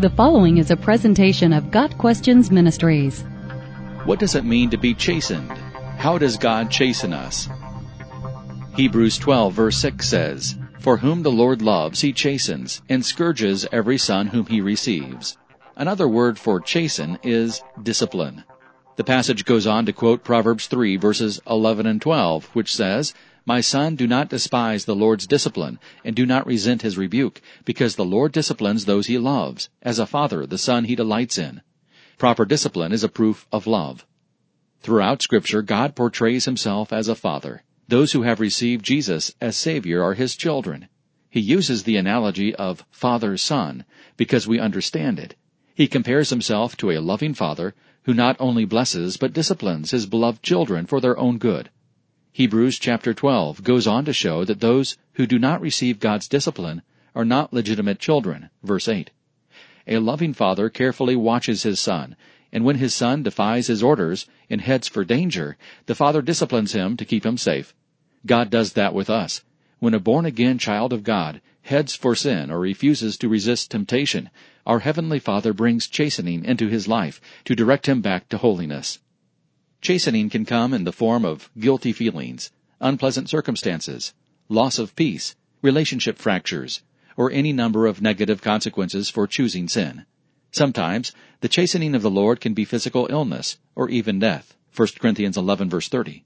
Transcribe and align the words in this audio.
The 0.00 0.08
following 0.08 0.56
is 0.56 0.70
a 0.70 0.78
presentation 0.78 1.52
of 1.52 1.70
Got 1.70 1.98
Questions 1.98 2.50
Ministries. 2.50 3.20
What 4.06 4.18
does 4.18 4.34
it 4.34 4.46
mean 4.46 4.70
to 4.70 4.78
be 4.78 4.94
chastened? 4.94 5.50
How 5.98 6.16
does 6.16 6.38
God 6.38 6.70
chasten 6.70 7.12
us? 7.12 7.50
Hebrews 8.76 9.18
12 9.18 9.52
verse 9.52 9.76
6 9.76 10.08
says, 10.08 10.56
For 10.78 10.96
whom 10.96 11.22
the 11.22 11.30
Lord 11.30 11.60
loves 11.60 12.00
he 12.00 12.14
chastens, 12.14 12.80
and 12.88 13.04
scourges 13.04 13.66
every 13.72 13.98
son 13.98 14.28
whom 14.28 14.46
he 14.46 14.62
receives. 14.62 15.36
Another 15.76 16.08
word 16.08 16.38
for 16.38 16.62
chasten 16.62 17.18
is 17.22 17.60
discipline. 17.82 18.44
The 18.96 19.04
passage 19.04 19.44
goes 19.44 19.66
on 19.66 19.84
to 19.84 19.92
quote 19.92 20.24
Proverbs 20.24 20.66
3 20.66 20.96
verses 20.96 21.42
11 21.46 21.84
and 21.84 22.00
12, 22.00 22.46
which 22.54 22.74
says, 22.74 23.12
My 23.46 23.60
son, 23.60 23.96
do 23.96 24.06
not 24.06 24.28
despise 24.28 24.84
the 24.84 24.94
Lord's 24.94 25.26
discipline, 25.26 25.78
and 26.04 26.14
do 26.14 26.26
not 26.26 26.46
resent 26.46 26.82
his 26.82 26.98
rebuke, 26.98 27.40
because 27.64 27.96
the 27.96 28.04
Lord 28.04 28.32
disciplines 28.32 28.84
those 28.84 29.06
he 29.06 29.18
loves, 29.18 29.70
as 29.82 29.98
a 29.98 30.06
father 30.06 30.46
the 30.46 30.58
son 30.58 30.84
he 30.84 30.94
delights 30.94 31.38
in. 31.38 31.62
Proper 32.18 32.44
discipline 32.44 32.92
is 32.92 33.02
a 33.02 33.08
proof 33.08 33.46
of 33.50 33.66
love. 33.66 34.06
Throughout 34.82 35.22
Scripture, 35.22 35.62
God 35.62 35.96
portrays 35.96 36.44
himself 36.44 36.92
as 36.92 37.08
a 37.08 37.14
father. 37.14 37.62
Those 37.88 38.12
who 38.12 38.22
have 38.22 38.40
received 38.40 38.84
Jesus 38.84 39.34
as 39.40 39.56
Savior 39.56 40.02
are 40.02 40.14
His 40.14 40.36
children. 40.36 40.88
He 41.28 41.40
uses 41.40 41.82
the 41.82 41.96
analogy 41.96 42.54
of 42.54 42.84
father-son 42.90 43.84
because 44.16 44.46
we 44.46 44.60
understand 44.60 45.18
it. 45.18 45.34
He 45.74 45.88
compares 45.88 46.30
himself 46.30 46.76
to 46.76 46.90
a 46.90 47.00
loving 47.00 47.34
father 47.34 47.74
who 48.02 48.14
not 48.14 48.36
only 48.38 48.64
blesses 48.64 49.16
but 49.16 49.32
disciplines 49.32 49.90
his 49.92 50.06
beloved 50.06 50.42
children 50.42 50.86
for 50.86 51.00
their 51.00 51.18
own 51.18 51.38
good. 51.38 51.70
Hebrews 52.32 52.78
chapter 52.78 53.12
12 53.12 53.64
goes 53.64 53.86
on 53.86 54.04
to 54.04 54.12
show 54.12 54.44
that 54.44 54.60
those 54.60 54.96
who 55.14 55.26
do 55.26 55.38
not 55.38 55.60
receive 55.60 56.00
God's 56.00 56.28
discipline 56.28 56.82
are 57.14 57.24
not 57.24 57.52
legitimate 57.52 57.98
children. 57.98 58.50
Verse 58.62 58.88
8. 58.88 59.10
A 59.86 59.98
loving 59.98 60.32
father 60.32 60.68
carefully 60.68 61.16
watches 61.16 61.64
his 61.64 61.80
son 61.80 62.16
and 62.52 62.64
when 62.64 62.76
his 62.76 62.94
son 62.94 63.22
defies 63.22 63.68
his 63.68 63.82
orders 63.82 64.26
and 64.48 64.60
heads 64.60 64.88
for 64.88 65.04
danger, 65.04 65.56
the 65.86 65.94
father 65.94 66.20
disciplines 66.20 66.72
him 66.72 66.96
to 66.96 67.04
keep 67.04 67.24
him 67.24 67.36
safe. 67.36 67.74
God 68.26 68.50
does 68.50 68.72
that 68.72 68.92
with 68.92 69.08
us. 69.08 69.44
When 69.78 69.94
a 69.94 70.00
born 70.00 70.26
again 70.26 70.58
child 70.58 70.92
of 70.92 71.04
God 71.04 71.40
heads 71.62 71.94
for 71.94 72.16
sin 72.16 72.50
or 72.50 72.58
refuses 72.58 73.16
to 73.18 73.28
resist 73.28 73.70
temptation, 73.70 74.30
our 74.66 74.80
Heavenly 74.80 75.20
Father 75.20 75.52
brings 75.52 75.86
chastening 75.86 76.44
into 76.44 76.66
his 76.68 76.88
life 76.88 77.20
to 77.44 77.54
direct 77.54 77.86
him 77.86 78.00
back 78.00 78.28
to 78.30 78.38
holiness. 78.38 78.98
Chastening 79.80 80.28
can 80.28 80.44
come 80.44 80.74
in 80.74 80.84
the 80.84 80.92
form 80.92 81.24
of 81.24 81.50
guilty 81.58 81.92
feelings, 81.92 82.50
unpleasant 82.80 83.30
circumstances, 83.30 84.12
loss 84.48 84.78
of 84.78 84.94
peace, 84.94 85.34
relationship 85.62 86.18
fractures, 86.18 86.82
or 87.16 87.30
any 87.30 87.52
number 87.52 87.86
of 87.86 88.02
negative 88.02 88.42
consequences 88.42 89.08
for 89.08 89.26
choosing 89.26 89.68
sin. 89.68 90.04
Sometimes, 90.52 91.12
the 91.40 91.48
chastening 91.48 91.94
of 91.94 92.02
the 92.02 92.10
Lord 92.10 92.40
can 92.40 92.52
be 92.52 92.64
physical 92.64 93.06
illness, 93.08 93.58
or 93.74 93.88
even 93.88 94.18
death. 94.18 94.54
1 94.76 94.88
Corinthians 94.98 95.36
11 95.36 95.70
verse 95.70 95.88
30. 95.88 96.24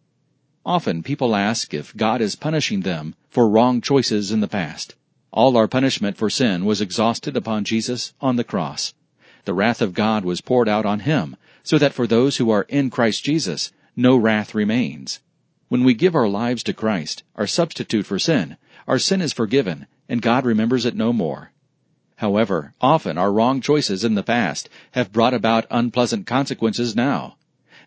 Often 0.67 1.03
people 1.03 1.37
ask 1.37 1.73
if 1.73 1.97
God 1.97 2.21
is 2.21 2.37
punishing 2.37 2.81
them 2.81 3.15
for 3.29 3.49
wrong 3.49 3.81
choices 3.81 4.33
in 4.33 4.41
the 4.41 4.49
past. 4.49 4.95
All 5.31 5.57
our 5.57 5.69
punishment 5.69 6.17
for 6.17 6.31
sin 6.31 6.65
was 6.65 6.81
exhausted 6.81 7.37
upon 7.37 7.65
Jesus 7.65 8.15
on 8.21 8.37
the 8.37 8.45
cross. 8.45 8.95
The 9.45 9.55
wrath 9.55 9.83
of 9.83 9.95
God 9.95 10.25
was 10.25 10.41
poured 10.41 10.69
out 10.69 10.87
on 10.87 11.01
him, 11.01 11.37
so 11.65 11.79
that 11.79 11.95
for 11.95 12.07
those 12.07 12.37
who 12.37 12.51
are 12.51 12.67
in 12.69 12.91
Christ 12.91 13.25
Jesus, 13.25 13.73
no 13.97 14.17
wrath 14.17 14.55
remains. 14.55 15.19
When 15.69 15.83
we 15.83 15.95
give 15.95 16.15
our 16.15 16.29
lives 16.29 16.63
to 16.65 16.73
Christ, 16.73 17.25
our 17.35 17.47
substitute 17.47 18.07
for 18.07 18.19
sin, 18.19 18.57
our 18.87 18.99
sin 18.99 19.21
is 19.21 19.33
forgiven, 19.33 19.87
and 20.09 20.23
God 20.23 20.45
remembers 20.45 20.85
it 20.85 20.95
no 20.95 21.13
more. 21.13 21.51
However, 22.17 22.75
often 22.81 23.19
our 23.19 23.33
wrong 23.33 23.61
choices 23.61 24.05
in 24.05 24.15
the 24.15 24.23
past 24.23 24.69
have 24.93 25.11
brought 25.11 25.35
about 25.35 25.67
unpleasant 25.71 26.27
consequences 26.27 26.95
now. 26.95 27.39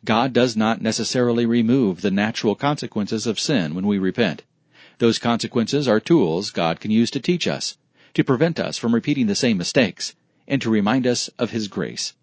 God 0.04 0.34
does 0.34 0.58
not 0.58 0.82
necessarily 0.82 1.46
remove 1.46 2.02
the 2.02 2.12
natural 2.12 2.56
consequences 2.56 3.26
of 3.28 3.40
sin 3.40 3.76
when 3.76 3.88
we 3.88 4.00
repent. 4.00 4.44
Those 4.98 5.20
consequences 5.20 5.88
are 5.88 6.00
tools 6.00 6.50
God 6.50 6.80
can 6.80 6.92
use 6.92 7.12
to 7.12 7.20
teach 7.20 7.48
us, 7.48 7.78
to 8.16 8.24
prevent 8.24 8.60
us 8.60 8.78
from 8.78 8.96
repeating 8.96 9.28
the 9.28 9.36
same 9.36 9.58
mistakes, 9.58 10.16
and 10.48 10.62
to 10.64 10.70
remind 10.70 11.06
us 11.06 11.30
of 11.38 11.52
His 11.52 11.68
grace. 11.68 12.14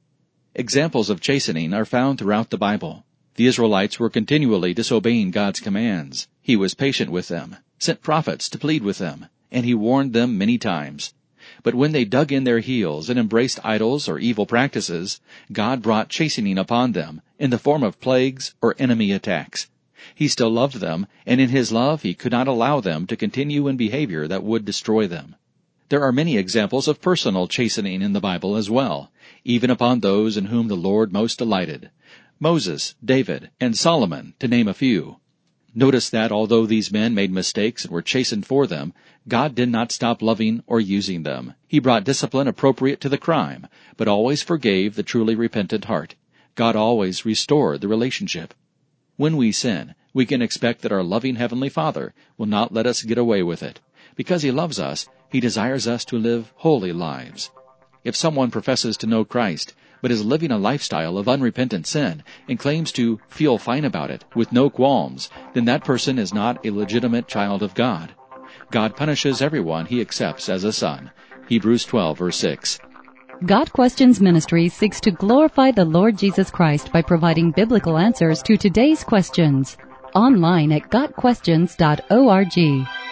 Examples 0.56 1.10
of 1.10 1.20
chastening 1.20 1.74
are 1.74 1.84
found 1.84 2.16
throughout 2.16 2.50
the 2.50 2.56
Bible. 2.56 3.04
The 3.34 3.46
Israelites 3.48 3.98
were 3.98 4.08
continually 4.08 4.72
disobeying 4.72 5.32
God's 5.32 5.58
commands. 5.58 6.28
He 6.40 6.54
was 6.54 6.74
patient 6.74 7.10
with 7.10 7.26
them, 7.26 7.56
sent 7.80 8.02
prophets 8.02 8.48
to 8.50 8.58
plead 8.58 8.84
with 8.84 8.98
them, 8.98 9.26
and 9.50 9.66
He 9.66 9.74
warned 9.74 10.12
them 10.12 10.38
many 10.38 10.56
times. 10.56 11.12
But 11.64 11.74
when 11.74 11.90
they 11.90 12.04
dug 12.04 12.30
in 12.30 12.44
their 12.44 12.60
heels 12.60 13.10
and 13.10 13.18
embraced 13.18 13.58
idols 13.64 14.08
or 14.08 14.20
evil 14.20 14.46
practices, 14.46 15.20
God 15.50 15.82
brought 15.82 16.08
chastening 16.08 16.56
upon 16.56 16.92
them 16.92 17.20
in 17.36 17.50
the 17.50 17.58
form 17.58 17.82
of 17.82 18.00
plagues 18.00 18.54
or 18.62 18.76
enemy 18.78 19.10
attacks. 19.10 19.66
He 20.14 20.28
still 20.28 20.50
loved 20.50 20.76
them, 20.76 21.08
and 21.26 21.40
in 21.40 21.48
His 21.48 21.72
love 21.72 22.02
He 22.02 22.14
could 22.14 22.30
not 22.30 22.46
allow 22.46 22.78
them 22.78 23.08
to 23.08 23.16
continue 23.16 23.66
in 23.66 23.76
behavior 23.76 24.28
that 24.28 24.44
would 24.44 24.64
destroy 24.64 25.08
them. 25.08 25.34
There 25.90 26.02
are 26.02 26.12
many 26.12 26.38
examples 26.38 26.88
of 26.88 27.02
personal 27.02 27.46
chastening 27.46 28.00
in 28.00 28.14
the 28.14 28.20
Bible 28.20 28.56
as 28.56 28.70
well, 28.70 29.12
even 29.44 29.68
upon 29.68 30.00
those 30.00 30.38
in 30.38 30.46
whom 30.46 30.68
the 30.68 30.76
Lord 30.76 31.12
most 31.12 31.36
delighted. 31.36 31.90
Moses, 32.40 32.94
David, 33.04 33.50
and 33.60 33.76
Solomon, 33.76 34.32
to 34.38 34.48
name 34.48 34.66
a 34.66 34.72
few. 34.72 35.18
Notice 35.74 36.08
that 36.08 36.32
although 36.32 36.64
these 36.64 36.90
men 36.90 37.14
made 37.14 37.30
mistakes 37.30 37.84
and 37.84 37.92
were 37.92 38.00
chastened 38.00 38.46
for 38.46 38.66
them, 38.66 38.94
God 39.28 39.54
did 39.54 39.68
not 39.68 39.92
stop 39.92 40.22
loving 40.22 40.62
or 40.66 40.80
using 40.80 41.22
them. 41.22 41.52
He 41.68 41.80
brought 41.80 42.04
discipline 42.04 42.48
appropriate 42.48 43.00
to 43.02 43.10
the 43.10 43.18
crime, 43.18 43.66
but 43.98 44.08
always 44.08 44.42
forgave 44.42 44.94
the 44.94 45.02
truly 45.02 45.34
repentant 45.34 45.84
heart. 45.84 46.14
God 46.54 46.76
always 46.76 47.26
restored 47.26 47.82
the 47.82 47.88
relationship. 47.88 48.54
When 49.16 49.36
we 49.36 49.52
sin, 49.52 49.94
we 50.14 50.24
can 50.24 50.40
expect 50.40 50.80
that 50.82 50.92
our 50.92 51.02
loving 51.02 51.36
Heavenly 51.36 51.68
Father 51.68 52.14
will 52.38 52.46
not 52.46 52.72
let 52.72 52.86
us 52.86 53.02
get 53.02 53.18
away 53.18 53.42
with 53.42 53.62
it. 53.62 53.80
Because 54.16 54.42
He 54.42 54.50
loves 54.50 54.78
us, 54.78 55.08
He 55.30 55.40
desires 55.40 55.88
us 55.88 56.04
to 56.06 56.18
live 56.18 56.52
holy 56.56 56.92
lives. 56.92 57.50
If 58.04 58.16
someone 58.16 58.50
professes 58.50 58.98
to 58.98 59.06
know 59.06 59.24
Christ, 59.24 59.74
but 60.02 60.10
is 60.10 60.22
living 60.22 60.50
a 60.50 60.58
lifestyle 60.58 61.16
of 61.16 61.28
unrepentant 61.28 61.86
sin 61.86 62.22
and 62.46 62.58
claims 62.58 62.92
to 62.92 63.18
feel 63.28 63.56
fine 63.56 63.86
about 63.86 64.10
it 64.10 64.26
with 64.34 64.52
no 64.52 64.68
qualms, 64.68 65.30
then 65.54 65.64
that 65.64 65.82
person 65.82 66.18
is 66.18 66.34
not 66.34 66.64
a 66.66 66.70
legitimate 66.70 67.26
child 67.26 67.62
of 67.62 67.74
God. 67.74 68.14
God 68.70 68.96
punishes 68.96 69.40
everyone 69.40 69.86
he 69.86 70.02
accepts 70.02 70.50
as 70.50 70.64
a 70.64 70.72
son. 70.72 71.10
Hebrews 71.48 71.86
12 71.86 72.18
verse 72.18 72.36
6. 72.36 72.78
Got 73.46 73.72
Questions 73.72 74.20
Ministry 74.20 74.68
seeks 74.68 75.00
to 75.00 75.10
glorify 75.10 75.70
the 75.70 75.84
Lord 75.84 76.18
Jesus 76.18 76.50
Christ 76.50 76.92
by 76.92 77.02
providing 77.02 77.50
biblical 77.50 77.96
answers 77.96 78.42
to 78.42 78.58
today's 78.58 79.02
questions. 79.02 79.78
Online 80.14 80.72
at 80.72 80.90
GotQuestions.org. 80.90 83.03